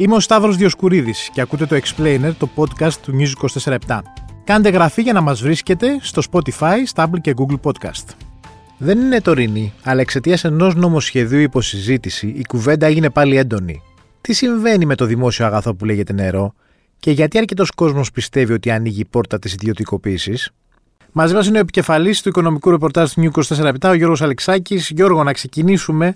Είμαι 0.00 0.14
ο 0.14 0.20
Σταύρος 0.20 0.56
Διοσκουρίδης 0.56 1.30
και 1.32 1.40
ακούτε 1.40 1.66
το 1.66 1.76
Explainer, 1.76 2.32
το 2.38 2.48
podcast 2.56 2.92
του 2.92 3.12
News 3.18 3.48
24 3.64 3.98
Κάντε 4.44 4.68
γραφή 4.68 5.02
για 5.02 5.12
να 5.12 5.20
μας 5.20 5.42
βρίσκετε 5.42 5.98
στο 6.00 6.22
Spotify, 6.30 6.76
Stable 6.94 7.20
και 7.20 7.34
Google 7.36 7.60
Podcast. 7.62 8.04
Δεν 8.78 8.98
είναι 8.98 9.20
τωρινή, 9.20 9.72
αλλά 9.82 10.00
εξαιτίας 10.00 10.44
ενός 10.44 10.74
νομοσχεδίου 10.74 11.38
υποσυζήτηση 11.38 12.26
η 12.26 12.42
κουβέντα 12.48 12.86
έγινε 12.86 13.10
πάλι 13.10 13.36
έντονη. 13.36 13.82
Τι 14.20 14.32
συμβαίνει 14.32 14.86
με 14.86 14.94
το 14.94 15.04
δημόσιο 15.04 15.46
αγαθό 15.46 15.74
που 15.74 15.84
λέγεται 15.84 16.12
νερό 16.12 16.54
και 16.98 17.10
γιατί 17.10 17.38
αρκετός 17.38 17.70
κόσμος 17.70 18.10
πιστεύει 18.10 18.52
ότι 18.52 18.70
ανοίγει 18.70 19.00
η 19.00 19.04
πόρτα 19.04 19.38
της 19.38 19.52
ιδιωτικοποίησης; 19.52 20.50
Μαζί 21.12 21.34
μας 21.34 21.46
είναι 21.46 21.56
ο 21.56 21.60
επικεφαλής 21.60 22.22
του 22.22 22.28
οικονομικού 22.28 22.70
ρεπορτάζ 22.70 23.12
του 23.12 23.20
Νιου 23.20 23.30
24 23.48 23.74
ο 23.84 23.94
Γιώργος 23.94 24.22
Αλεξάκης. 24.22 24.90
Γιώργο, 24.90 25.22
να 25.22 25.32
ξεκινήσουμε. 25.32 26.14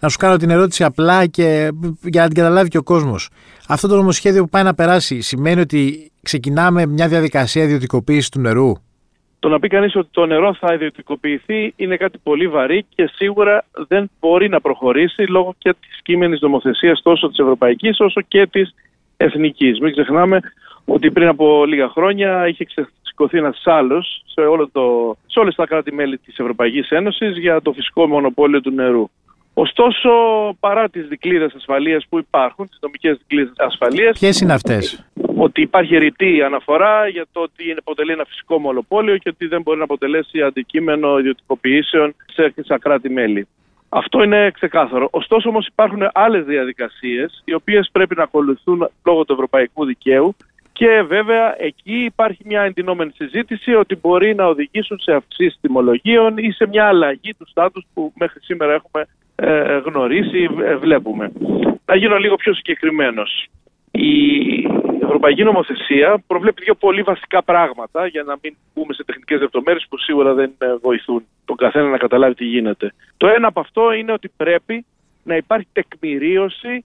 Να 0.00 0.08
σου 0.08 0.16
κάνω 0.18 0.36
την 0.36 0.50
ερώτηση 0.50 0.84
απλά 0.84 1.26
και 1.26 1.68
για 2.02 2.22
να 2.22 2.26
την 2.26 2.36
καταλάβει 2.36 2.68
και 2.68 2.78
ο 2.78 2.82
κόσμος. 2.82 3.28
Αυτό 3.68 3.88
το 3.88 3.96
νομοσχέδιο 3.96 4.42
που 4.42 4.48
πάει 4.48 4.62
να 4.62 4.74
περάσει 4.74 5.20
σημαίνει 5.20 5.60
ότι 5.60 6.10
ξεκινάμε 6.22 6.86
μια 6.86 7.08
διαδικασία 7.08 7.62
ιδιωτικοποίησης 7.62 8.28
του 8.28 8.40
νερού; 8.40 8.72
Το 9.38 9.48
να 9.48 9.58
πει 9.58 9.68
κανείς 9.68 9.96
ότι 9.96 10.08
το 10.10 10.26
νερό 10.26 10.54
θα 10.54 10.74
ιδιωτικοποιηθεί 10.74 11.72
είναι 11.76 11.96
κάτι 11.96 12.18
πολύ 12.22 12.48
βαρύ 12.48 12.86
και 12.94 13.10
σίγουρα 13.14 13.64
δεν 13.88 14.10
μπορεί 14.20 14.48
να 14.48 14.60
προχωρήσει 14.60 15.22
λόγω 15.22 15.54
και 15.58 15.72
της 15.72 16.00
κείμενης 16.02 16.40
νομοθεσίας 16.40 17.02
τόσο 17.02 17.28
της 17.28 17.38
ευρωπαϊκής 17.38 18.00
όσο 18.00 18.20
και 18.20 18.46
της 18.46 18.74
εθνικής. 19.16 19.80
Μην 19.80 19.92
ξεχνάμε 19.92 20.40
ότι 20.84 21.10
πριν 21.10 21.28
από 21.28 21.64
λίγα 21.64 21.88
χρόνια 21.88 22.48
είχε 22.48 22.66
σηκωθεί 23.02 23.38
ένας 23.38 23.62
άλλος 23.64 24.22
σε, 24.26 24.42
σε 25.26 25.38
όλες 25.38 25.54
τα 25.54 25.66
κράτη-μέλη 25.66 26.18
της 26.18 26.38
Ευρωπαϊκής 26.38 26.90
Ένωσης 26.90 27.38
για 27.38 27.62
το 27.62 27.72
φυσικό 27.72 28.06
μονοπόλιο 28.06 28.60
του 28.60 28.70
νερού. 28.70 29.08
Ωστόσο, 29.58 30.10
παρά 30.60 30.88
τις 30.88 31.08
δικλείδες 31.08 31.54
ασφαλείας 31.54 32.06
που 32.08 32.18
υπάρχουν, 32.18 32.68
τις 32.68 32.78
νομικές 32.80 33.16
δικλείδες 33.16 33.52
ασφαλείας. 33.56 34.18
Ποιες 34.18 34.40
είναι 34.40 34.52
αυτές, 34.52 35.06
Ότι 35.36 35.60
υπάρχει 35.60 35.98
ρητή 35.98 36.42
αναφορά 36.42 37.08
για 37.08 37.26
το 37.32 37.40
ότι 37.40 37.74
αποτελεί 37.78 38.12
ένα 38.12 38.24
φυσικό 38.24 38.58
μονοπόλιο 38.58 39.16
και 39.16 39.28
ότι 39.28 39.46
δεν 39.46 39.62
μπορεί 39.62 39.78
να 39.78 39.84
αποτελέσει 39.84 40.42
αντικείμενο 40.42 41.18
ιδιωτικοποιήσεων 41.18 42.14
σε, 42.26 42.54
σε 42.60 42.78
κράτη-μέλη. 42.78 43.46
Αυτό 43.88 44.22
είναι 44.22 44.50
ξεκάθαρο. 44.50 45.08
Ωστόσο, 45.10 45.48
όμως, 45.48 45.66
υπάρχουν 45.66 46.08
άλλες 46.12 46.44
διαδικασίες 46.44 47.42
οι 47.44 47.54
οποίες 47.54 47.88
πρέπει 47.92 48.16
να 48.16 48.22
ακολουθούν 48.22 48.90
λόγω 49.04 49.24
του 49.24 49.32
ευρωπαϊκού 49.32 49.84
δικαίου 49.84 50.36
και 50.72 51.02
βέβαια 51.06 51.54
εκεί 51.58 52.04
υπάρχει 52.04 52.42
μια 52.44 52.62
εντυνόμενη 52.62 53.12
συζήτηση 53.14 53.74
ότι 53.74 53.96
μπορεί 53.96 54.34
να 54.34 54.46
οδηγήσουν 54.46 54.98
σε 54.98 55.12
αυξήσεις 55.12 55.58
τιμολογίων 55.60 56.36
ή 56.36 56.50
σε 56.50 56.66
μια 56.66 56.86
αλλαγή 56.86 57.34
του 57.34 57.46
στάτους 57.48 57.86
που 57.94 58.12
μέχρι 58.16 58.40
σήμερα 58.40 58.72
έχουμε 58.72 59.06
ε, 59.36 59.78
γνωρίσει, 59.78 60.48
ε, 60.64 60.76
βλέπουμε. 60.76 61.32
Να 61.84 61.96
γίνω 61.96 62.16
λίγο 62.16 62.36
πιο 62.36 62.54
συγκεκριμένος. 62.54 63.46
Η 63.90 64.08
Ευρωπαϊκή 65.02 65.44
Νομοθεσία 65.44 66.22
προβλέπει 66.26 66.62
δύο 66.62 66.74
πολύ 66.74 67.02
βασικά 67.02 67.42
πράγματα 67.42 68.06
για 68.06 68.22
να 68.22 68.36
μην 68.42 68.56
μπούμε 68.74 68.94
σε 68.94 69.04
τεχνικές 69.04 69.40
λεπτομέρειες 69.40 69.86
που 69.88 69.98
σίγουρα 69.98 70.34
δεν 70.34 70.52
ε, 70.58 70.74
βοηθούν 70.82 71.24
τον 71.44 71.56
καθένα 71.56 71.88
να 71.88 71.96
καταλάβει 71.96 72.34
τι 72.34 72.44
γίνεται. 72.44 72.92
Το 73.16 73.26
ένα 73.26 73.46
από 73.46 73.60
αυτό 73.60 73.92
είναι 73.92 74.12
ότι 74.12 74.30
πρέπει 74.36 74.84
να 75.22 75.36
υπάρχει 75.36 75.68
τεκμηρίωση 75.72 76.84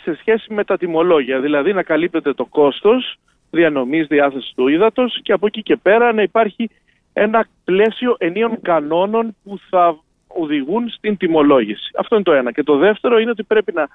σε 0.00 0.16
σχέση 0.20 0.54
με 0.54 0.64
τα 0.64 0.76
τιμολόγια, 0.76 1.40
δηλαδή 1.40 1.72
να 1.72 1.82
καλύπτεται 1.82 2.32
το 2.32 2.44
κόστος 2.44 3.16
διανομής 3.50 4.06
διάθεσης 4.06 4.52
του 4.56 4.68
ύδατος 4.68 5.20
και 5.22 5.32
από 5.32 5.46
εκεί 5.46 5.62
και 5.62 5.76
πέρα 5.76 6.12
να 6.12 6.22
υπάρχει 6.22 6.70
ένα 7.12 7.46
πλαίσιο 7.64 8.16
ενίων 8.18 8.60
κανόνων 8.62 9.36
που 9.44 9.58
θα 9.70 9.98
οδηγούν 10.34 10.88
στην 10.88 11.16
τιμολόγηση. 11.16 11.90
Αυτό 11.98 12.14
είναι 12.14 12.24
το 12.24 12.32
ένα. 12.32 12.52
Και 12.52 12.62
το 12.62 12.76
δεύτερο 12.76 13.18
είναι 13.18 13.30
ότι 13.30 13.42
πρέπει 13.42 13.72
να 13.72 13.88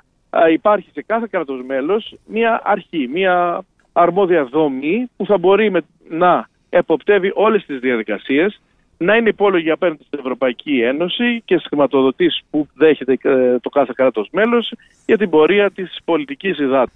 υπάρχει 0.52 0.90
σε 0.94 1.02
κάθε 1.02 1.28
κράτος 1.32 1.62
μέλος 1.66 2.16
μια 2.26 2.62
αρχή, 2.64 3.10
μια 3.14 3.66
αρμόδια 3.94 4.44
δομή 4.46 5.10
που 5.18 5.26
θα 5.26 5.38
μπορεί 5.38 5.84
να 6.10 6.50
εποπτεύει 6.70 7.32
όλες 7.36 7.66
τις 7.66 7.80
διαδικασίες, 7.80 8.62
να 8.98 9.16
είναι 9.16 9.30
υπόλογη 9.30 9.72
απέναντι 9.72 10.04
στην 10.04 10.20
Ευρωπαϊκή 10.20 10.82
Ένωση 10.82 11.42
και 11.46 11.56
στις 11.56 11.68
χρηματοδοτήσεις 11.68 12.42
που 12.50 12.68
δέχεται 12.74 13.18
ε, 13.22 13.60
το 13.60 13.70
κάθε 13.70 13.92
κράτος 13.96 14.30
μέλος 14.32 14.74
για 15.06 15.18
την 15.18 15.30
πορεία 15.30 15.72
της 15.72 15.98
πολιτικής 16.06 16.60
υδάτου. 16.60 16.92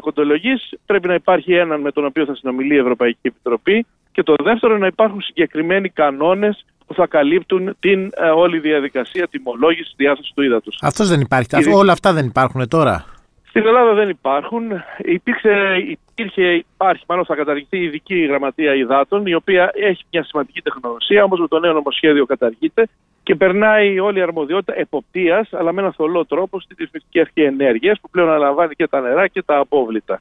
Κοντολογής 0.00 0.74
πρέπει 0.86 1.08
να 1.08 1.14
υπάρχει 1.14 1.54
έναν 1.54 1.80
με 1.80 1.92
τον 1.92 2.04
οποίο 2.04 2.24
θα 2.24 2.34
συνομιλεί 2.34 2.74
η 2.74 2.78
Ευρωπαϊκή 2.78 3.18
Επιτροπή 3.22 3.86
και 4.12 4.22
το 4.22 4.34
δεύτερο 4.42 4.78
να 4.78 4.86
υπάρχουν 4.86 5.20
συγκεκριμένοι 5.20 5.88
κανόνες 5.88 6.64
που 6.86 6.94
θα 6.94 7.06
καλύπτουν 7.06 7.76
την 7.80 8.10
ε, 8.16 8.28
όλη 8.28 8.58
διαδικασία 8.58 9.28
τιμολόγησης 9.28 9.94
διάθεσης 9.96 10.32
του 10.34 10.42
ύδατος. 10.42 10.78
Αυτός 10.82 11.08
δεν 11.08 11.20
υπάρχει. 11.20 11.58
Ήδη... 11.58 11.72
Όλα 11.72 11.92
αυτά 11.92 12.12
δεν 12.12 12.26
υπάρχουν 12.26 12.68
τώρα. 12.68 13.04
Στην 13.48 13.66
Ελλάδα 13.66 13.94
δεν 13.94 14.08
υπάρχουν. 14.08 14.62
Υπήρξε, 14.98 15.76
υπήρχε, 15.88 16.42
υπάρχει, 16.42 17.04
μάλλον 17.08 17.24
θα 17.24 17.34
καταργηθεί 17.34 17.78
η 17.78 17.82
ειδική 17.82 18.24
γραμματεία 18.24 18.74
υδάτων, 18.74 19.26
η 19.26 19.34
οποία 19.34 19.70
έχει 19.74 20.04
μια 20.10 20.24
σημαντική 20.24 20.62
τεχνογνωσία, 20.62 21.24
όμως 21.24 21.40
με 21.40 21.48
το 21.48 21.58
νέο 21.58 21.72
νομοσχέδιο 21.72 22.26
καταργείται 22.26 22.88
και 23.22 23.34
περνάει 23.34 23.98
όλη 23.98 24.18
η 24.18 24.22
αρμοδιότητα 24.22 24.78
εποπτείας, 24.78 25.52
αλλά 25.52 25.72
με 25.72 25.80
ένα 25.80 25.92
θολό 25.92 26.24
τρόπο 26.26 26.60
στη 26.60 26.74
ρυθμιστική 26.78 27.20
αρχή 27.20 27.42
ενέργειας, 27.42 28.00
που 28.00 28.10
πλέον 28.10 28.28
αναλαμβάνει 28.28 28.74
και 28.74 28.86
τα 28.86 29.00
νερά 29.00 29.26
και 29.26 29.42
τα 29.42 29.56
απόβλητα. 29.58 30.20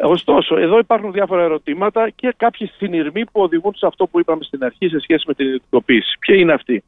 Ωστόσο, 0.00 0.56
εδώ 0.56 0.78
υπάρχουν 0.78 1.12
διάφορα 1.12 1.42
ερωτήματα 1.42 2.10
και 2.10 2.34
κάποιοι 2.36 2.66
συνειρμοί 2.66 3.24
που 3.24 3.40
οδηγούν 3.40 3.74
σε 3.74 3.86
αυτό 3.86 4.06
που 4.06 4.20
είπαμε 4.20 4.44
στην 4.44 4.64
αρχή 4.64 4.88
σε 4.88 5.00
σχέση 5.00 5.24
με 5.26 5.34
την 5.34 5.46
ιδιωτικοποίηση. 5.46 6.18
Ποιοι 6.18 6.36
είναι 6.40 6.52
αυτοί; 6.52 6.82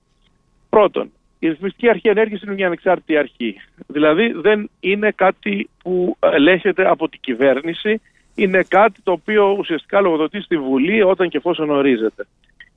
Πρώτον, 0.69 1.13
η 1.39 1.49
ρυθμιστική 1.49 1.89
αρχή 1.89 2.09
ενέργειας 2.09 2.43
είναι 2.43 2.55
μια 2.55 2.67
ανεξάρτητη 2.67 3.17
αρχή. 3.17 3.57
Δηλαδή 3.87 4.33
δεν 4.33 4.71
είναι 4.81 5.11
κάτι 5.11 5.69
που 5.83 6.17
ελέγχεται 6.21 6.89
από 6.89 7.09
την 7.09 7.21
κυβέρνηση, 7.21 8.01
είναι 8.35 8.63
κάτι 8.69 9.01
το 9.03 9.13
οποίο 9.13 9.57
ουσιαστικά 9.59 10.01
λογοδοτεί 10.01 10.41
στη 10.41 10.57
Βουλή 10.57 11.03
όταν 11.03 11.29
και 11.29 11.37
εφόσον 11.37 11.71
ορίζεται. 11.71 12.27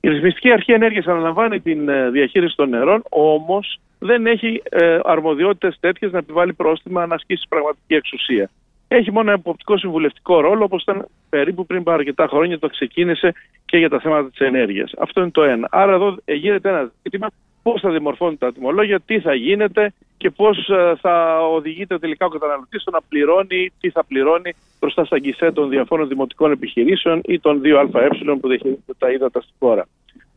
Η 0.00 0.08
ρυθμιστική 0.08 0.52
αρχή 0.52 0.72
ενέργειας 0.72 1.06
αναλαμβάνει 1.06 1.60
την 1.60 1.88
ε, 1.88 2.10
διαχείριση 2.10 2.56
των 2.56 2.68
νερών, 2.68 3.02
όμως 3.08 3.80
δεν 3.98 4.26
έχει 4.26 4.62
ε, 4.70 4.98
αρμοδιότητες 5.04 5.76
τέτοιες 5.80 6.12
να 6.12 6.18
επιβάλλει 6.18 6.52
πρόστιμα 6.52 7.06
να 7.06 7.14
ασκήσει 7.14 7.46
πραγματική 7.48 7.94
εξουσία 7.94 8.50
έχει 8.88 9.12
μόνο 9.12 9.30
ένα 9.30 9.38
υποπτικό 9.38 9.78
συμβουλευτικό 9.78 10.40
ρόλο, 10.40 10.64
όπως 10.64 10.82
ήταν 10.82 11.06
περίπου 11.28 11.66
πριν 11.66 11.80
από 11.80 11.90
αρκετά 11.90 12.26
χρόνια 12.26 12.58
το 12.58 12.68
ξεκίνησε 12.68 13.32
και 13.64 13.76
για 13.76 13.88
τα 13.88 14.00
θέματα 14.00 14.30
της 14.30 14.38
ενέργειας. 14.38 14.92
Αυτό 14.98 15.20
είναι 15.20 15.30
το 15.30 15.42
ένα. 15.42 15.68
Άρα 15.70 15.92
εδώ 15.92 16.16
γίνεται 16.24 16.68
ένα 16.68 16.92
ζήτημα 17.02 17.28
πώς 17.62 17.80
θα 17.80 17.90
δημορφώνουν 17.90 18.38
τα 18.38 18.52
τιμολόγια, 18.52 19.00
τι 19.00 19.20
θα 19.20 19.34
γίνεται 19.34 19.92
και 20.16 20.30
πώς 20.30 20.68
ε, 20.68 20.94
θα 21.00 21.40
οδηγείται 21.40 21.98
τελικά 21.98 22.26
ο 22.26 22.28
καταναλωτής 22.28 22.80
στο 22.82 22.90
να 22.90 23.00
πληρώνει, 23.08 23.72
τι 23.80 23.90
θα 23.90 24.04
πληρώνει 24.04 24.54
μπροστά 24.80 25.04
στα 25.04 25.18
γκισέ 25.18 25.52
των 25.52 25.68
διαφόρων 25.68 26.08
δημοτικών 26.08 26.50
επιχειρήσεων 26.52 27.20
ή 27.24 27.40
των 27.40 27.60
2ΑΕ 27.64 28.08
που 28.40 28.48
διαχειρίζονται 28.48 28.92
τα 28.98 29.10
ύδατα 29.10 29.40
στη 29.40 29.52
χώρα. 29.58 29.86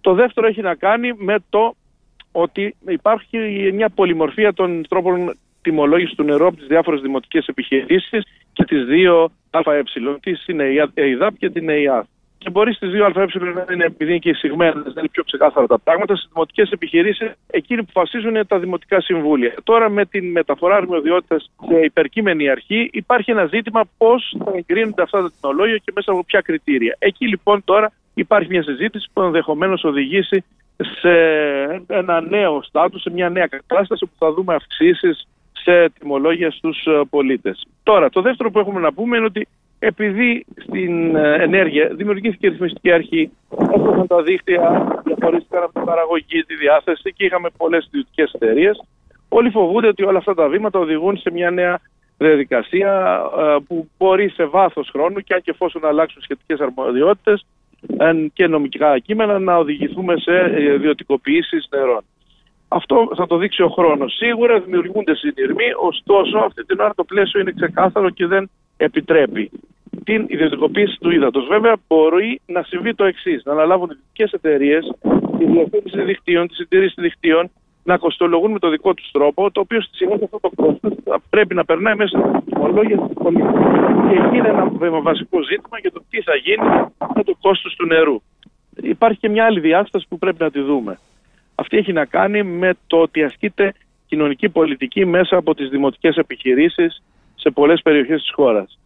Το 0.01 0.13
δεύτερο 0.13 0.47
έχει 0.47 0.61
να 0.61 0.75
κάνει 0.75 1.13
με 1.17 1.35
το 1.49 1.75
ότι 2.31 2.75
υπάρχει 2.87 3.37
μια 3.73 3.89
πολυμορφία 3.89 4.53
των 4.53 4.87
τρόπων 4.89 5.37
τιμολόγηση 5.61 6.15
του 6.15 6.23
νερού 6.23 6.45
από 6.47 6.57
τις 6.57 6.67
διάφορες 6.67 7.01
δημοτικές 7.01 7.47
επιχειρήσεις 7.47 8.23
και 8.53 8.63
τις 8.63 8.85
δύο 8.85 9.31
ΑΕ, 9.51 9.83
τη 10.21 10.31
είναι 10.47 10.63
η 10.63 10.89
ΕΙΔΑΠ 10.93 11.37
και 11.37 11.49
την 11.49 11.69
ΕΙΑ. 11.69 12.07
Και 12.37 12.49
μπορεί 12.49 12.73
στις 12.73 12.89
δύο 12.89 13.05
ΑΕ 13.05 13.11
να 13.13 13.73
είναι, 13.73 13.85
επειδή 13.85 14.11
είναι 14.11 14.19
και 14.19 14.29
εισηγμένε, 14.29 14.71
δεν 14.71 14.93
είναι 14.97 15.09
πιο 15.11 15.23
ξεκάθαρα 15.23 15.67
τα 15.67 15.79
πράγματα, 15.79 16.15
στις 16.15 16.29
δημοτικές 16.33 16.71
επιχειρήσεις, 16.71 17.31
εκείνοι 17.47 17.83
που 17.83 17.89
αποφασίζουν 17.93 18.47
τα 18.47 18.59
δημοτικά 18.59 19.01
συμβούλια. 19.01 19.53
Τώρα 19.63 19.89
με 19.89 20.05
την 20.05 20.31
μεταφορά 20.31 20.75
αρμοδιότητας 20.75 21.51
σε 21.67 21.79
υπερκείμενη 21.79 22.49
αρχή, 22.49 22.89
υπάρχει 22.93 23.31
ένα 23.31 23.45
ζήτημα 23.45 23.81
πώς 23.97 24.35
θα 24.45 24.51
εγκρίνονται 24.55 25.01
αυτά 25.01 25.21
τα 25.21 25.31
τιμολόγια 25.31 25.77
και 25.77 25.91
μέσα 25.95 26.11
από 26.11 26.23
ποια 26.23 26.41
κριτήρια. 26.41 26.95
Εκεί 26.99 27.27
λοιπόν 27.27 27.63
τώρα 27.63 27.91
υπάρχει 28.13 28.49
μια 28.49 28.63
συζήτηση 28.63 29.09
που 29.13 29.21
ενδεχομένως 29.21 29.83
οδηγήσει 29.83 30.43
σε 30.83 31.13
ένα 31.87 32.21
νέο 32.21 32.63
στάτους, 32.63 33.01
σε 33.01 33.09
μια 33.11 33.29
νέα 33.29 33.47
κατάσταση 33.47 34.05
που 34.05 34.15
θα 34.17 34.33
δούμε 34.33 34.55
αυξήσεις 34.55 35.27
σε 35.63 35.89
τιμολόγια 35.89 36.51
στους 36.51 36.85
ε, 36.85 37.01
πολίτες. 37.09 37.67
Τώρα, 37.83 38.09
το 38.09 38.21
δεύτερο 38.21 38.51
που 38.51 38.59
έχουμε 38.59 38.79
να 38.79 38.93
πούμε 38.93 39.17
είναι 39.17 39.25
ότι 39.25 39.47
επειδή 39.79 40.45
στην 40.57 41.15
ε, 41.15 41.33
ενέργεια 41.33 41.87
δημιουργήθηκε 41.93 42.47
η 42.47 42.49
ρυθμιστική 42.49 42.91
αρχή, 42.91 43.31
έφτασαν 43.75 44.07
τα 44.07 44.21
δίκτυα, 44.21 44.61
διαχωρίστηκαν 45.03 45.63
από 45.63 45.73
την 45.73 45.83
παραγωγή, 45.83 46.43
τη 46.43 46.55
διάθεση 46.55 47.13
και 47.13 47.25
είχαμε 47.25 47.49
πολλές 47.57 47.85
ιδιωτικές 47.85 48.31
εταιρείες. 48.33 48.83
Όλοι 49.29 49.49
φοβούνται 49.49 49.87
ότι 49.87 50.03
όλα 50.03 50.17
αυτά 50.17 50.33
τα 50.33 50.47
βήματα 50.47 50.79
οδηγούν 50.79 51.17
σε 51.17 51.31
μια 51.31 51.51
νέα 51.51 51.79
διαδικασία 52.17 53.21
ε, 53.37 53.55
που 53.67 53.89
μπορεί 53.97 54.29
σε 54.29 54.45
βάθος 54.45 54.89
χρόνου 54.91 55.19
και 55.19 55.33
αν 55.33 55.41
και 55.41 55.51
εφόσον 55.51 55.85
αλλάξουν 55.85 56.21
σχετικές 56.21 56.59
αρμοδιότητες 56.59 57.45
και 58.33 58.47
νομικά 58.47 58.99
κείμενα 58.99 59.39
να 59.39 59.57
οδηγηθούμε 59.57 60.17
σε 60.17 60.61
ιδιωτικοποιήσεις 60.73 61.67
νερών. 61.69 62.03
Αυτό 62.73 63.11
θα 63.15 63.27
το 63.27 63.37
δείξει 63.37 63.61
ο 63.61 63.69
χρόνος. 63.69 64.15
Σίγουρα 64.15 64.59
δημιουργούνται 64.59 65.15
συνειρμοί, 65.15 65.65
ωστόσο 65.79 66.37
αυτή 66.37 66.65
την 66.65 66.79
ώρα 66.79 66.93
το 66.95 67.03
πλαίσιο 67.03 67.39
είναι 67.39 67.51
ξεκάθαρο 67.51 68.09
και 68.09 68.25
δεν 68.25 68.49
επιτρέπει 68.77 69.51
την 70.03 70.25
ιδιωτικοποίηση 70.27 70.97
του 70.99 71.11
ύδατος. 71.11 71.47
Βέβαια, 71.47 71.75
μπορεί 71.87 72.41
να 72.45 72.63
συμβεί 72.63 72.95
το 72.95 73.03
εξής: 73.03 73.43
να 73.43 73.51
αναλάβουν 73.51 73.89
ιδιωτικές 73.89 74.31
εταιρείες 74.31 74.91
τη 75.37 75.45
διαχείριση 75.45 76.01
δικτύων, 76.01 76.47
τη 76.47 76.53
συντήρηση 76.53 77.01
δικτύων 77.01 77.51
να 77.83 77.97
κοστολογούν 77.97 78.51
με 78.51 78.59
το 78.59 78.69
δικό 78.69 78.93
τους 78.93 79.11
τρόπο, 79.11 79.51
το 79.51 79.59
οποίο 79.59 79.81
στη 79.81 79.95
συνέχεια 79.95 80.23
αυτό 80.23 80.39
το 80.39 80.51
κόστος 80.55 80.93
θα 81.03 81.21
πρέπει 81.29 81.55
να 81.55 81.65
περνάει 81.65 81.95
μέσα 81.95 82.19
στα 82.19 82.43
τιμολόγια 82.45 82.97
της 82.97 83.13
πολιτική. 83.13 83.63
Και 84.09 84.15
εκεί 84.25 84.37
είναι 84.37 84.47
ένα 84.47 85.01
βασικό 85.01 85.43
ζήτημα 85.43 85.79
για 85.79 85.91
το 85.91 86.01
τι 86.09 86.21
θα 86.21 86.35
γίνει 86.35 86.67
με 87.15 87.23
το 87.23 87.35
κόστος 87.41 87.75
του 87.75 87.85
νερού. 87.85 88.21
Υπάρχει 88.81 89.19
και 89.19 89.29
μια 89.29 89.45
άλλη 89.45 89.59
διάσταση 89.59 90.05
που 90.09 90.17
πρέπει 90.17 90.37
να 90.39 90.51
τη 90.51 90.61
δούμε. 90.61 90.99
Αυτή 91.61 91.77
έχει 91.77 91.93
να 91.93 92.05
κάνει 92.05 92.43
με 92.43 92.73
το 92.87 92.97
ότι 92.97 93.23
ασκείται 93.23 93.73
κοινωνική 94.05 94.49
πολιτική 94.49 95.05
μέσα 95.05 95.37
από 95.37 95.55
τις 95.55 95.69
δημοτικές 95.69 96.15
επιχειρήσεις 96.15 97.03
σε 97.35 97.49
πολλές 97.49 97.81
περιοχές 97.81 98.21
της 98.21 98.31
χώρας. 98.33 98.79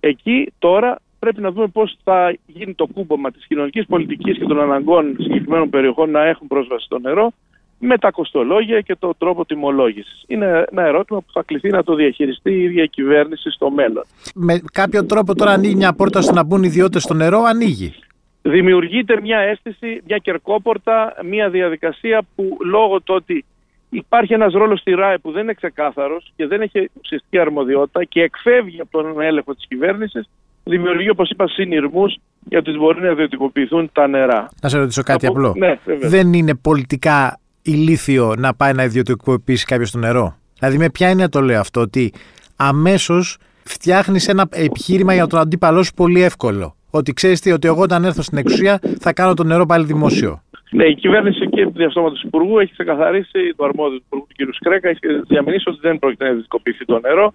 Εκεί 0.00 0.52
τώρα 0.58 0.98
πρέπει 1.18 1.40
να 1.40 1.50
δούμε 1.50 1.66
πώς 1.66 1.98
θα 2.04 2.36
γίνει 2.46 2.74
το 2.74 2.86
κούμπομα 2.86 3.30
της 3.30 3.46
κοινωνικής 3.46 3.86
πολιτικής 3.86 4.38
και 4.38 4.44
των 4.44 4.60
αναγκών 4.60 5.16
συγκεκριμένων 5.18 5.70
περιοχών 5.70 6.10
να 6.10 6.24
έχουν 6.24 6.46
πρόσβαση 6.46 6.84
στο 6.84 6.98
νερό 6.98 7.32
με 7.78 7.98
τα 7.98 8.10
κοστολόγια 8.10 8.80
και 8.80 8.96
τον 8.98 9.12
τρόπο 9.18 9.44
τιμολόγησης. 9.44 10.24
Είναι 10.26 10.64
ένα 10.70 10.82
ερώτημα 10.82 11.20
που 11.20 11.32
θα 11.32 11.42
κληθεί 11.42 11.68
να 11.68 11.82
το 11.82 11.94
διαχειριστεί 11.94 12.50
η 12.50 12.62
ίδια 12.62 12.82
η 12.82 12.88
κυβέρνηση 12.88 13.50
στο 13.50 13.70
μέλλον. 13.70 14.04
Με 14.34 14.60
κάποιο 14.72 15.06
τρόπο 15.06 15.34
τώρα 15.34 15.50
ανοίγει 15.50 15.74
μια 15.74 15.92
πόρτα 15.92 16.18
ώστε 16.18 16.32
να 16.32 16.44
μπουν 16.44 16.62
ιδιώτες 16.62 17.02
στο 17.02 17.14
νερό, 17.14 17.42
ανοίγει. 17.42 17.94
Δημιουργείται 18.42 19.20
μια 19.20 19.38
αίσθηση, 19.38 20.00
μια 20.06 20.18
κερκόπορτα, 20.18 21.14
μια 21.24 21.50
διαδικασία 21.50 22.22
που 22.34 22.56
λόγω 22.64 23.00
του 23.00 23.14
ότι 23.16 23.44
υπάρχει 23.90 24.32
ένας 24.32 24.52
ρόλος 24.52 24.80
στη 24.80 24.90
ΡΑΕ 24.94 25.18
που 25.18 25.30
δεν 25.30 25.42
είναι 25.42 25.54
ξεκάθαρος 25.54 26.32
και 26.36 26.46
δεν 26.46 26.60
έχει 26.60 26.90
ουσιαστική 27.02 27.38
αρμοδιότητα 27.38 28.04
και 28.04 28.22
εκφεύγει 28.22 28.80
από 28.80 29.02
τον 29.02 29.20
έλεγχο 29.20 29.54
της 29.54 29.66
κυβέρνησης, 29.68 30.28
δημιουργεί, 30.64 31.10
όπως 31.10 31.30
είπα, 31.30 31.48
συνειρμούς 31.48 32.16
για 32.48 32.58
ότι 32.58 32.70
μπορεί 32.70 33.00
να 33.00 33.10
ιδιωτικοποιηθούν 33.10 33.90
τα 33.92 34.06
νερά. 34.06 34.48
Να 34.62 34.68
σε 34.68 34.78
ρωτήσω 34.78 35.02
κάτι 35.02 35.26
Από- 35.26 35.36
απλό. 35.36 35.54
Ναι, 35.56 35.78
βέβαια. 35.84 36.08
δεν 36.08 36.32
είναι 36.32 36.54
πολιτικά 36.54 37.40
ηλίθιο 37.62 38.34
να 38.38 38.54
πάει 38.54 38.72
να 38.72 38.84
ιδιωτικοποιήσει 38.84 39.64
κάποιος 39.64 39.90
το 39.90 39.98
νερό; 39.98 40.36
Δηλαδή, 40.58 40.78
με 40.78 40.90
ποια 40.90 41.08
έννοια 41.08 41.28
το 41.28 41.40
λέω 41.40 41.60
αυτό, 41.60 41.80
ότι 41.80 42.12
αμέσως 42.56 43.38
φτιάχνεις 43.64 44.28
ένα 44.28 44.48
επιχείρημα 44.50 45.14
για 45.14 45.26
τον 45.26 45.40
αντίπαλό 45.40 45.82
σου 45.82 45.94
πολύ 45.94 46.22
εύκολο; 46.22 46.76
Ότι 46.90 47.12
ξέρεις 47.12 47.40
τι, 47.40 47.52
ότι 47.52 47.66
εγώ 47.68 47.82
όταν 47.82 48.04
έρθω 48.04 48.22
στην 48.22 48.38
εξουσία 48.38 48.80
θα 49.00 49.12
κάνω 49.12 49.34
το 49.34 49.44
νερό 49.44 49.66
πάλι 49.66 49.84
δημόσιο. 49.84 50.42
Ναι, 50.70 50.84
η 50.84 50.94
κυβέρνηση 50.94 51.48
και 51.48 51.66
διαστόματος 51.66 52.20
του 52.20 52.26
Υπουργού 52.26 52.58
έχει 52.58 52.72
ξεκαθαρίσει, 52.72 53.54
το 53.56 53.64
αρμόδιο 53.64 53.98
του 53.98 54.04
Υπουργού 54.06 54.26
του 54.36 54.50
κ. 54.50 54.54
Σκρέκα, 54.54 54.88
έχει 54.88 54.98
διαμηνήσει 55.26 55.68
ότι 55.68 55.78
δεν 55.80 55.98
πρόκειται 55.98 56.24
να 56.24 56.30
ιδιωτικοποιηθεί 56.30 56.84
το 56.84 57.00
νερό. 57.00 57.32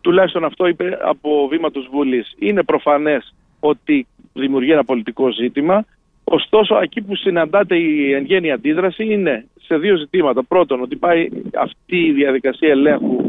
Τουλάχιστον 0.00 0.44
αυτό 0.44 0.66
είπε 0.66 0.98
από 1.02 1.48
βήματο 1.50 1.80
Βουλής. 1.90 2.34
Είναι 2.38 2.62
προφανές 2.62 3.34
ότι 3.60 4.06
δημιουργεί 4.32 4.70
ένα 4.70 4.84
πολιτικό 4.84 5.32
ζήτημα. 5.32 5.84
Ωστόσο, 6.24 6.78
εκεί 6.82 7.00
που 7.00 7.16
συναντάται 7.16 7.76
η 7.76 8.12
εν 8.12 8.24
γέννη 8.24 8.50
αντίδραση 8.50 9.12
είναι 9.12 9.46
σε 9.66 9.76
δύο 9.76 9.96
ζητήματα. 9.96 10.44
Πρώτον, 10.44 10.80
ότι 10.80 10.96
πάει 10.96 11.28
αυτή 11.54 11.96
η 11.96 12.12
διαδικασία 12.12 12.70
ελέγχου 12.70 13.23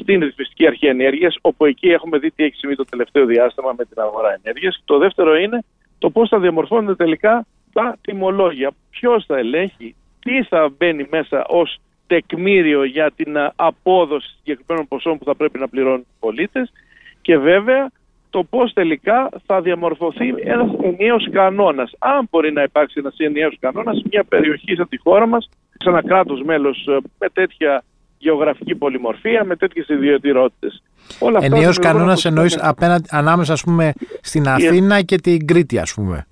στην 0.00 0.20
ρυθμιστική 0.20 0.66
αρχή 0.66 0.86
ενέργειας, 0.86 1.36
όπου 1.40 1.64
εκεί 1.64 1.88
έχουμε 1.88 2.18
δει 2.18 2.30
τι 2.30 2.44
έχει 2.44 2.56
συμβεί 2.56 2.76
το 2.76 2.84
τελευταίο 2.84 3.26
διάστημα 3.26 3.74
με 3.78 3.84
την 3.84 4.00
αγορά 4.00 4.38
ενέργειας. 4.42 4.82
Το 4.84 4.98
δεύτερο 4.98 5.36
είναι 5.36 5.64
το 5.98 6.10
πώς 6.10 6.28
θα 6.28 6.38
διαμορφώνονται 6.38 6.94
τελικά 6.94 7.46
τα 7.72 7.96
τιμολόγια. 8.00 8.70
Ποιος 8.90 9.24
θα 9.26 9.38
ελέγχει, 9.38 9.94
τι 10.20 10.42
θα 10.42 10.70
μπαίνει 10.76 11.06
μέσα 11.10 11.44
ως 11.46 11.78
τεκμήριο 12.06 12.84
για 12.84 13.10
την 13.16 13.38
α, 13.38 13.52
απόδοση 13.56 14.34
συγκεκριμένων 14.36 14.88
ποσών 14.88 15.18
που 15.18 15.24
θα 15.24 15.34
πρέπει 15.34 15.58
να 15.58 15.68
πληρώνουν 15.68 16.00
οι 16.00 16.16
πολίτες 16.20 16.72
και 17.20 17.38
βέβαια 17.38 17.90
το 18.30 18.44
πώς 18.44 18.72
τελικά 18.72 19.28
θα 19.46 19.60
διαμορφωθεί 19.60 20.34
ένας 20.44 20.70
ενιαίος 20.82 21.28
κανόνας. 21.30 21.92
Αν 21.98 22.26
μπορεί 22.30 22.52
να 22.52 22.62
υπάρξει 22.62 22.94
ένας 22.98 23.14
ενιαίος 23.16 23.56
κανόνας 23.60 23.96
σε 23.96 24.02
μια 24.10 24.24
περιοχή 24.24 24.74
σαν 24.74 24.88
τη 24.88 24.98
χώρα 24.98 25.26
μας, 25.26 25.48
σε 25.76 25.88
ένα 25.88 26.02
κράτος 26.02 26.42
μέλος 26.42 26.86
ε, 26.86 26.96
με 27.18 27.28
τέτοια 27.28 27.82
γεωγραφική 28.24 28.74
πολυμορφία, 28.74 29.44
με 29.44 29.56
τέτοιες 29.56 29.88
ιδιωτηρότητες. 29.88 30.82
Όλα 31.18 31.38
αυτά 31.38 31.54
Ενιαίος 31.54 31.76
δημιουργούν, 31.76 31.82
κανόνας 31.82 32.24
όπως 32.24 32.24
εννοείς 32.24 32.54
είπαμε, 32.54 33.00
ανάμεσα, 33.10 33.52
ας 33.52 33.62
πούμε, 33.62 33.92
στην 34.20 34.48
Αθήνα 34.48 35.02
και 35.02 35.16
την 35.16 35.46
Κρήτη, 35.46 35.78
ας 35.78 35.94
πούμε. 35.94 36.26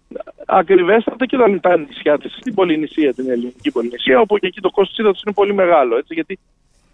Ακριβέστατα 0.46 1.26
και 1.26 1.36
τα, 1.36 1.58
τα 1.60 1.78
νησιά 1.78 2.18
της, 2.18 2.32
στην 2.40 2.54
Πολυνησία, 2.54 3.14
την 3.14 3.30
ελληνική 3.30 3.70
Πολυνησία, 3.70 4.20
όπου 4.20 4.38
και 4.38 4.46
εκεί 4.46 4.60
το 4.60 4.70
κόστος 4.70 4.98
ύδατος 4.98 5.22
είναι 5.22 5.34
πολύ 5.34 5.54
μεγάλο. 5.54 5.96
Έτσι, 5.96 6.14
γιατί 6.14 6.38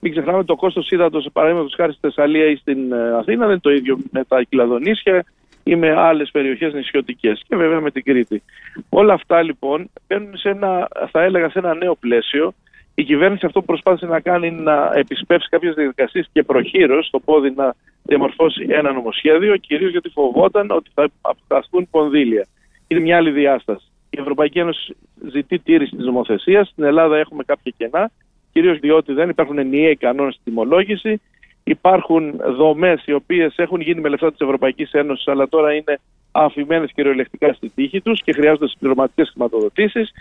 μην 0.00 0.12
ξεχνάμε 0.12 0.45
το 0.45 0.56
κόστος 0.56 0.91
ύδατος, 0.91 1.29
παραδείγματος 1.33 1.75
χάρη 1.77 1.93
στη 1.93 2.00
Θεσσαλία 2.00 2.47
ή 2.47 2.56
στην 2.56 2.93
ε, 2.93 3.17
Αθήνα, 3.21 3.41
δεν 3.41 3.50
είναι 3.50 3.59
το 3.61 3.71
ίδιο 3.71 3.99
με 4.11 4.25
τα 4.25 4.43
Κυλαδονήσια 4.49 5.25
ή 5.65 5.77
με 5.77 5.91
άλλες 5.97 6.31
περιοχές 6.31 6.73
νησιωτικές 6.73 7.43
και 7.49 7.56
βέβαια 7.56 7.81
με 7.81 7.91
την 7.91 8.03
Κρήτη. 8.03 8.43
Όλα 8.89 9.12
αυτά 9.12 9.43
λοιπόν 9.43 9.91
μπαίνουν 10.06 10.37
σε 10.37 10.49
ένα, 10.49 10.89
θα 11.11 11.23
έλεγα, 11.23 11.50
σε 11.50 11.59
ένα 11.59 11.75
νέο 11.75 11.95
πλαίσιο. 11.95 12.55
Η 13.00 13.05
κυβέρνηση 13.05 13.47
αυτό 13.47 13.61
που 13.61 13.67
προσπάθησε 13.67 14.06
να 14.06 14.21
κάνει 14.21 14.47
είναι 14.47 14.61
να 14.61 14.91
επισπεύσει 14.95 15.49
κάποιες 15.49 15.75
διαδικασίες 15.75 16.29
και 16.33 16.43
προχείρως 16.43 17.06
στο 17.06 17.21
πόδι 17.21 17.53
να 17.56 17.75
διαμορφώσει 18.03 18.67
ένα 18.69 18.93
νομοσχέδιο, 18.93 19.56
κυρίως 19.56 19.91
γιατί 19.91 20.09
φοβόταν 20.09 20.71
ότι 20.71 20.91
θα 20.95 21.09
αποκταστούν 21.21 21.89
κονδύλια 21.91 22.47
είναι 22.89 23.00
μια 23.00 23.17
άλλη 23.17 23.31
διάσταση. 23.31 23.87
Η 24.11 24.21
Ευρωπαϊκή 24.21 24.59
Ένωση 24.59 24.97
ζητεί 25.31 25.59
τήρηση 25.59 25.97
της 25.97 26.05
νομοθεσίας. 26.05 26.69
Στην 26.69 26.85
Ελλάδα 26.85 27.19
έχουμε 27.19 27.45
κάποια 27.45 27.73
κενά, 27.77 28.11
κυρίως 28.53 28.79
διότι 28.79 29.12
δεν 29.12 29.29
υπάρχουν 29.29 29.59
ενιαίοι 29.59 29.97
κανόνες 29.97 30.35
στη 30.35 30.43
τιμολόγηση. 30.45 31.21
Υπάρχουν 31.65 32.41
δομές 32.56 33.03
οι 33.06 33.12
οποίες 33.12 33.55
έχουν 33.56 33.81
γίνει 33.81 34.00
με 34.00 34.09
λεφτά 34.09 34.31
της 34.31 34.41
Ευρωπαϊκής 34.41 34.93
Ένωσης, 34.93 35.29
αλλά 35.29 35.49
τώρα 35.49 35.75
είναι 35.75 36.00
αφημένες 36.33 36.93
κυριολεκτικά 36.93 37.53
στη 37.53 37.69
τύχη 37.75 38.00
τους 38.00 38.23
και 38.23 38.33
χρειάζονται 38.33 38.69
συμπληρωματικές 38.69 39.29
χρηματοδοτήσεις. 39.31 40.12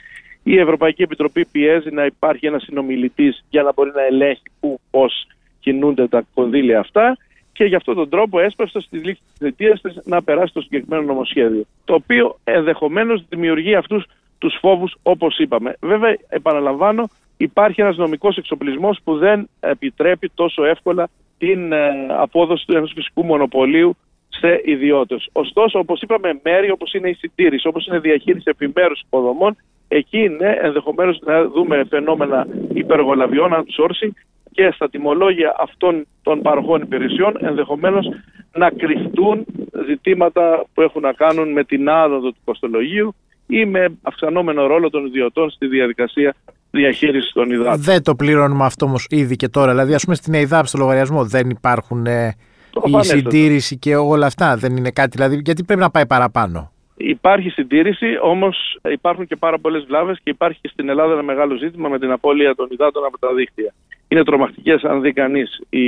Η 0.50 0.60
Ευρωπαϊκή 0.60 1.02
Επιτροπή 1.02 1.46
πιέζει 1.46 1.90
να 1.92 2.06
υπάρχει 2.06 2.46
ένας 2.46 2.64
συνομιλητής 2.64 3.46
για 3.50 3.64
να 3.64 3.74
μπορεί 3.74 3.92
να 3.96 4.06
ελέγχει 4.06 4.44
πού, 4.60 4.80
πώς 4.92 5.28
κινούνται 5.60 6.08
τα 6.08 6.26
κονδύλια 6.34 6.80
αυτά 6.80 7.18
και 7.54 7.64
γι' 7.64 7.76
αυτόν 7.76 7.96
τον 7.96 8.10
τρόπο 8.10 8.40
έσπευσε 8.40 8.80
στη 8.80 8.98
λήξη 8.98 9.22
της 9.28 9.38
θητείας 9.38 9.82
της 9.82 10.00
να 10.06 10.24
περάσει 10.24 10.54
το 10.54 10.62
συγκεκριμένο 10.62 11.02
νομοσχέδιο. 11.02 11.64
Το 11.86 11.94
οποίο 11.94 12.38
ενδεχομένως 12.44 13.24
δημιουργεί 13.30 13.76
αυτούς 13.76 14.06
τους 14.38 14.58
φόβους, 14.62 14.96
όπως 15.04 15.38
είπαμε. 15.38 15.76
Βέβαια, 15.80 16.18
επαναλαμβάνω, 16.30 17.10
υπάρχει 17.38 17.82
ένας 17.82 17.98
νομικός 17.98 18.38
εξοπλισμός 18.38 19.00
που 19.04 19.18
δεν 19.18 19.50
επιτρέπει 19.60 20.32
τόσο 20.36 20.66
εύκολα 20.66 21.10
την 21.38 21.72
ε, 21.72 22.08
απόδοση 22.10 22.66
του 22.66 22.76
ενός 22.76 22.92
φυσικού 22.96 23.24
μονοπωλίου 23.26 23.98
σε 24.40 24.62
ιδιώτες. 24.66 25.30
Ωστόσο, 25.32 25.80
όπως 25.80 26.02
είπαμε, 26.02 26.40
μέρη 26.44 26.72
όπως 26.72 26.94
είναι 26.94 27.10
η 27.10 27.14
συντήρηση, 27.14 27.68
όπως 27.68 27.88
είναι 27.88 27.96
η 27.96 28.00
διαχείριση 28.00 28.44
επιμέρους 28.46 29.02
υποδομών, 29.06 29.56
εκεί 29.88 30.30
ναι, 30.40 30.58
ενδεχομένως 30.62 31.20
να 31.26 31.48
δούμε 31.48 31.86
φαινόμενα 31.90 32.48
υπεργολαβιών, 32.74 33.52
outsourcing 33.54 34.12
και 34.52 34.72
στα 34.74 34.90
τιμολόγια 34.90 35.56
αυτών 35.60 36.08
των 36.24 36.42
παροχών 36.42 36.82
υπηρεσιών 36.82 37.34
ενδεχομένως 37.42 38.06
να 38.54 38.70
κρυφτούν 38.70 39.46
ζητήματα 39.88 40.66
που 40.74 40.82
έχουν 40.82 41.02
να 41.02 41.14
κάνουν 41.14 41.52
με 41.52 41.64
την 41.64 41.90
άνοδο 41.90 42.30
του 42.30 42.42
κοστολογίου 42.44 43.16
ή 43.48 43.66
με 43.66 43.98
αυξανόμενο 44.02 44.68
ρόλο 44.68 44.90
των 44.90 45.06
ιδιωτών 45.06 45.50
στη 45.50 45.68
διαδικασία 45.68 46.36
διαχείρισης 46.72 47.32
των 47.32 47.52
υδάτων. 47.52 47.82
Δεν 47.82 48.04
το 48.04 48.16
πληρώνουμε 48.16 48.66
αυτό 48.66 48.86
όμως 48.86 49.06
ήδη 49.10 49.36
και 49.36 49.48
τώρα. 49.48 49.72
Δηλαδή, 49.72 49.94
ας 49.94 50.04
πούμε, 50.04 50.16
στην 50.16 50.34
ΕΙΔΑΠ 50.34 50.68
στο 50.68 50.78
λογαριασμό 50.78 51.26
δεν 51.26 51.50
υπάρχουν 51.50 52.06
ε, 52.06 52.36
η 52.78 52.82
προφανέστατα. 52.82 53.20
συντήρηση 53.20 53.78
και 53.78 53.96
όλα 53.96 54.26
αυτά. 54.26 54.58
Δεν 54.58 54.78
είναι 54.78 54.92
κάτι, 54.92 55.18
δηλαδή, 55.18 55.42
γιατί 55.44 55.64
πρέπει 55.64 55.82
να 55.82 55.90
πάει 55.90 56.06
παραπάνω; 56.06 56.72
Υπάρχει 56.98 57.50
συντήρηση, 57.50 58.06
όμως 58.22 58.80
υπάρχουν 58.92 59.28
και 59.28 59.36
πάρα 59.36 59.60
πολλές 59.60 59.84
βλάβες 59.86 60.18
και 60.24 60.30
υπάρχει 60.30 60.60
και 60.62 60.68
στην 60.68 60.90
Ελλάδα 60.90 61.14
ένα 61.14 61.24
μεγάλο 61.24 61.56
ζήτημα 61.56 61.90
με 61.90 62.00
την 62.00 62.12
απώλεια 62.12 62.56
των 62.56 62.68
υδάτων 62.72 63.06
από 63.06 63.20
τα 63.20 63.34
δίκτυα. 63.34 63.74
Είναι 64.08 64.24
τρομακτικές, 64.24 64.84
αν 64.84 65.02
δει 65.02 65.14
κανείς, 65.14 65.62
οι 65.70 65.86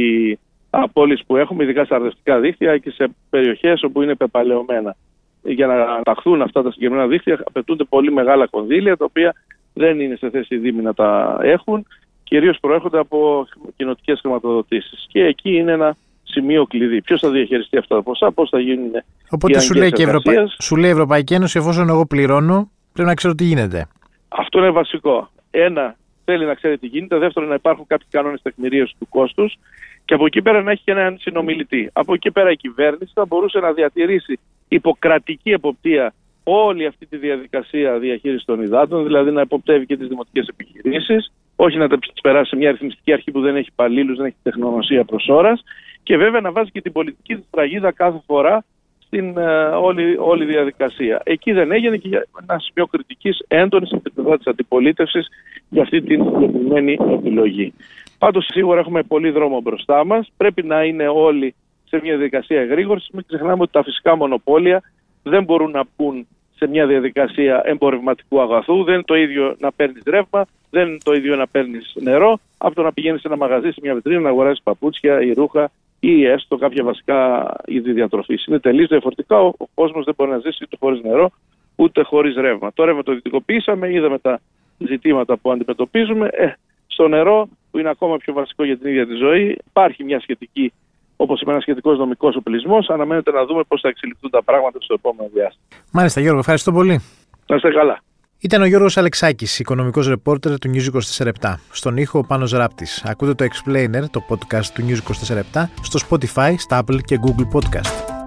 απώλειες 0.69 1.23
που 1.27 1.35
έχουμε, 1.35 1.63
ειδικά 1.63 1.85
στα 1.85 1.95
αρδευτικά 1.95 2.39
δίκτυα 2.39 2.77
και 2.77 2.91
σε 2.91 3.09
περιοχές 3.29 3.83
όπου 3.83 4.01
είναι 4.01 4.15
πεπαλαιωμένα. 4.15 4.95
Για 5.43 5.67
να 5.67 6.01
ταχθούν 6.03 6.41
αυτά 6.41 6.61
τα 6.63 6.71
συγκεκριμένα 6.71 7.07
δίκτυα 7.07 7.43
απαιτούνται 7.45 7.83
πολύ 7.83 8.11
μεγάλα 8.11 8.47
κονδύλια, 8.47 8.97
τα 8.97 9.05
οποία 9.05 9.35
δεν 9.73 9.99
είναι 9.99 10.15
σε 10.15 10.29
θέση 10.29 10.55
οι 10.55 10.57
Δήμοι 10.57 10.81
να 10.81 10.93
τα 10.93 11.39
έχουν. 11.41 11.85
Κυρίως 12.23 12.57
προέρχονται 12.59 12.99
από 12.99 13.47
κοινοτικές 13.75 14.19
χρηματοδοτήσεις. 14.19 15.05
Και 15.11 15.25
εκεί 15.25 15.55
είναι 15.55 15.71
ένα 15.71 15.95
σημείο 16.39 16.65
κλειδί. 16.65 17.01
Ποιος 17.01 17.19
θα 17.19 17.29
διαχειριστεί 17.29 17.77
αυτά 17.77 17.95
τα 17.95 18.03
ποσά, 18.03 18.31
πώς 18.31 18.49
θα 18.49 18.59
γίνουν 18.59 18.91
Οπότε 19.29 19.57
οι 19.57 19.61
σου 19.61 19.73
λέει, 19.73 19.91
και 19.91 20.01
η 20.01 20.05
αγκαίες 20.05 20.07
Ευρωπα... 20.07 20.31
εργασίας. 20.31 20.65
σου 20.65 20.75
λέει 20.75 20.89
η 20.89 20.93
Ευρωπαϊκή 20.93 21.33
Ένωση, 21.33 21.57
εφόσον 21.57 21.89
εγώ 21.89 22.05
πληρώνω, 22.05 22.71
πρέπει 22.93 23.09
να 23.09 23.15
ξέρω 23.15 23.35
τι 23.35 23.43
γίνεται. 23.43 23.87
Αυτό 24.27 24.59
είναι 24.59 24.69
βασικό. 24.69 25.29
Ένα, 25.51 25.95
θέλει 26.25 26.45
να 26.45 26.53
ξέρει 26.53 26.77
τι 26.77 26.87
γίνεται. 26.87 27.17
Δεύτερον, 27.17 27.49
να 27.49 27.55
υπάρχουν 27.55 27.85
κάποιοι 27.87 28.07
κανόνες 28.11 28.41
τεκμηρίωσης 28.41 28.95
του 28.99 29.07
κόστους. 29.09 29.57
Και 30.05 30.13
από 30.13 30.25
εκεί 30.25 30.41
πέρα 30.41 30.61
να 30.61 30.71
έχει 30.71 30.81
και 30.83 30.91
έναν 30.91 31.17
συνομιλητή. 31.19 31.89
Από 31.93 32.13
εκεί 32.13 32.31
πέρα 32.31 32.51
η 32.51 32.55
κυβέρνηση 32.55 33.11
θα 33.15 33.25
μπορούσε 33.25 33.59
να 33.59 33.71
διατηρήσει 33.71 34.39
υποκρατική 34.67 35.49
εποπτεία 35.49 36.13
όλη 36.43 36.85
αυτή 36.85 37.05
τη 37.05 37.17
διαδικασία 37.17 37.99
διαχείρισης 37.99 38.45
των 38.45 38.61
υδάτων, 38.61 39.03
δηλαδή 39.03 39.31
να 39.31 39.41
εποπτεύει 39.41 39.85
και 39.85 39.97
τις 39.97 40.07
δημοτικές 40.07 40.47
επιχειρήσεις, 40.47 41.31
όχι 41.55 41.77
να 41.77 41.87
τα 41.87 41.99
περάσει 42.21 42.49
σε 42.49 42.55
μια 42.55 42.71
ρυθμιστική 42.71 43.13
αρχή 43.13 43.31
που 43.31 43.41
δεν 43.41 43.55
έχει 43.55 43.67
υπαλλήλους, 43.71 44.17
δεν 44.17 44.25
έχει 44.25 44.35
τεχνογνωσία 44.43 45.03
προς 45.03 45.27
ώρας, 45.27 45.63
και 46.03 46.17
βέβαια 46.17 46.41
να 46.41 46.51
βάζει 46.51 46.71
και 46.71 46.81
την 46.81 46.91
πολιτική 46.91 47.35
της 47.35 47.45
τραγίδα 47.49 47.91
κάθε 47.91 48.21
φορά 48.25 48.63
στην 48.99 49.37
όλη, 49.81 50.17
όλη 50.17 50.45
διαδικασία. 50.45 51.21
Εκεί 51.23 51.51
δεν 51.51 51.71
έγινε 51.71 51.97
και 51.97 52.09
ένας 52.41 52.63
σημείο 52.63 52.87
κριτικής 52.87 53.39
έντονης 53.47 53.93
από 53.93 54.03
την 54.03 54.13
πλευρά 54.13 54.37
της 54.37 54.47
αντιπολίτευσης 54.47 55.27
για 55.69 55.81
αυτή 55.81 56.01
την 56.01 56.23
συγκεκριμένη 56.23 56.97
επιλογή. 57.11 57.73
Πάντως 58.17 58.45
σίγουρα 58.51 58.79
έχουμε 58.79 59.03
πολύ 59.03 59.29
δρόμο 59.29 59.61
μπροστά 59.61 60.05
μας. 60.05 60.31
Πρέπει 60.37 60.63
να 60.63 60.83
είναι 60.83 61.07
όλοι 61.07 61.55
σε 61.87 61.99
μια 62.01 62.17
διαδικασία 62.17 62.61
εγρήγορση. 62.61 63.09
Μην 63.13 63.23
ξεχνάμε 63.27 63.61
ότι 63.61 63.71
τα 63.71 63.83
φυσικά 63.83 64.15
μονοπόλια 64.15 64.81
δεν 65.23 65.43
μπορούν 65.43 65.71
να 65.71 65.83
πούν 65.95 66.27
σε 66.55 66.67
μια 66.67 66.87
διαδικασία 66.87 67.61
εμπορευματικού 67.65 68.41
αγαθού. 68.41 68.83
Δεν 68.83 68.93
είναι 68.93 69.03
το 69.03 69.15
ίδιο 69.15 69.55
να 69.59 69.71
παίρνεις 69.71 70.01
ρεύμα, 70.05 70.45
δεν 70.69 70.87
είναι 70.87 70.97
το 71.03 71.13
ίδιο 71.13 71.35
να 71.35 71.47
παίρνεις 71.47 71.93
νερό, 71.99 72.39
από 72.57 72.75
το 72.75 72.81
να 72.81 72.93
πηγαίνεις 72.93 73.21
σε 73.21 73.27
ένα 73.27 73.37
μαγαζί, 73.37 73.71
σε 73.71 73.79
μια 73.81 73.93
βιτρίνα, 73.93 74.19
να 74.19 74.29
αγοράσεις 74.29 74.63
παπούτσια 74.63 75.21
ή 75.21 75.33
ρούχα 75.33 75.71
ή 75.99 76.25
έστω 76.25 76.57
κάποια 76.57 76.83
βασικά 76.83 77.51
είδη 77.65 77.91
διατροφής. 77.91 78.45
Είναι 78.45 78.59
τελείως 78.59 78.87
διαφορετικά. 78.87 79.39
Ο, 79.41 79.53
ο 79.57 79.65
κόσμος 79.73 80.05
δεν 80.05 80.13
μπορεί 80.17 80.31
να 80.31 80.37
ζήσει 80.37 80.59
ούτε 80.63 80.77
χωρίς 80.79 81.01
νερό, 81.01 81.31
ούτε 81.75 82.03
χωρίς 82.03 82.35
ρεύμα. 82.35 82.71
Το 82.73 82.83
ρεύμα 82.83 83.03
το 83.03 83.13
δυτικοποιήσαμε, 83.13 83.91
είδαμε 83.91 84.19
τα 84.19 84.39
ζητήματα 84.77 85.37
που 85.37 85.51
αντιμετωπίζουμε. 85.51 86.29
Ε, 86.31 86.53
στο 86.87 87.07
νερό, 87.07 87.49
που 87.71 87.79
είναι 87.79 87.89
ακόμα 87.89 88.17
πιο 88.17 88.33
βασικό 88.33 88.63
για 88.63 88.77
την 88.77 88.89
ίδια 88.89 89.07
τη 89.07 89.13
ζωή, 89.13 89.57
υπάρχει 89.67 90.03
μια 90.03 90.19
σχετική 90.19 90.73
όπως 91.21 91.41
είπε, 91.41 91.51
ένας 91.51 91.61
σχετικός 91.63 91.97
νομικός 91.97 92.35
οπλισμός. 92.35 92.89
Αναμένεται 92.89 93.31
να 93.31 93.45
δούμε 93.45 93.63
πώς 93.67 93.81
θα 93.81 93.87
εξελιχθούν 93.87 94.29
τα 94.29 94.43
πράγματα 94.43 94.77
στο 94.81 94.93
επόμενο 94.93 95.29
διάστημα. 95.33 95.65
Μάλιστα, 95.91 96.21
Γιώργο, 96.21 96.39
ευχαριστώ 96.39 96.71
πολύ. 96.71 97.01
Να 97.47 97.55
είστε 97.55 97.69
καλά. 97.69 97.99
Ήταν 98.41 98.61
ο 98.61 98.65
Γιώργος 98.65 98.97
Αλεξάκης, 98.97 99.59
οικονομικός 99.59 100.07
ρεπόρτερ 100.07 100.59
του 100.59 100.71
News 100.73 100.89
24 101.43 101.55
Στον 101.71 101.97
ήχο 101.97 102.19
ο 102.19 102.23
Πάνος 102.23 102.51
Ράπτης. 102.51 103.01
Ακούτε 103.05 103.33
το 103.33 103.45
Explainer, 103.45 104.03
το 104.11 104.25
podcast 104.29 104.65
του 104.73 104.85
News 104.87 104.99
24 105.55 105.69
στο 105.81 105.99
Spotify, 106.09 106.53
στα 106.57 106.83
Apple 106.83 106.99
και 107.03 107.19
Google 107.25 107.57
Podcast. 107.57 108.18